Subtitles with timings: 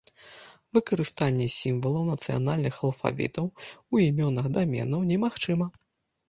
[0.75, 5.71] Выкарыстанне сімвалаў нацыянальных алфавітаў у імёнах даменаў немагчыма.